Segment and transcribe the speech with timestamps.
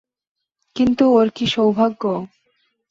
[0.75, 2.03] কিন্তু, ওর কী সৌভাগ্য!